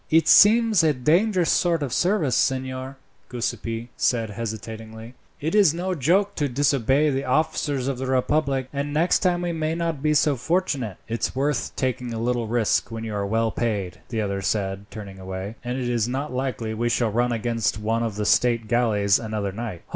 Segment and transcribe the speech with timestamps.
[0.09, 2.97] "It seems a dangerous sort of service, signor,"
[3.29, 5.13] Giuseppi said hesitatingly.
[5.39, 9.51] "It is no joke to disobey the officers of the republic, and next time we
[9.51, 13.51] may not be so fortunate." "It's worth taking a little risk when you are well
[13.51, 17.77] paid," the other said, turning away, "and it is not likely we shall run against
[17.77, 19.83] one of the state galleys another night."